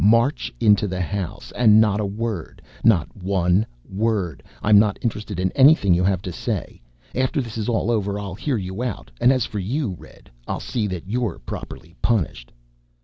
March! 0.03 0.51
Into 0.59 0.87
the 0.87 0.99
house! 0.99 1.51
And 1.55 1.79
not 1.79 1.99
a 1.99 2.05
word; 2.07 2.59
not 2.83 3.15
one 3.15 3.67
word! 3.87 4.41
I'm 4.63 4.79
not 4.79 4.97
interested 5.03 5.39
in 5.39 5.51
anything 5.51 5.93
you 5.93 6.03
have 6.03 6.23
to 6.23 6.31
say. 6.33 6.81
After 7.13 7.39
this 7.39 7.55
is 7.55 7.69
all 7.69 7.91
over, 7.91 8.17
I'll 8.17 8.33
hear 8.33 8.57
you 8.57 8.81
out 8.81 9.11
and 9.21 9.31
as 9.31 9.45
for 9.45 9.59
you, 9.59 9.91
Red, 9.99 10.27
I'll 10.47 10.59
see 10.59 10.87
that 10.87 11.07
you're 11.07 11.37
properly 11.37 11.93
punished." 12.01 12.51